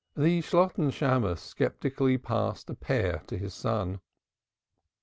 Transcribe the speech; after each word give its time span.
The 0.15 0.41
Shalotten 0.41 0.89
Shammos 0.91 1.53
sceptically 1.55 2.17
passed 2.17 2.71
a 2.71 2.73
pear 2.73 3.21
to 3.27 3.37
his 3.37 3.53
son. 3.53 3.99